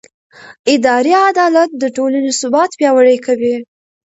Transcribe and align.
اداري 0.73 1.13
عدالت 1.29 1.69
د 1.77 1.83
ټولنې 1.95 2.31
ثبات 2.41 2.71
پیاوړی 2.79 3.17
کوي. 3.25 3.55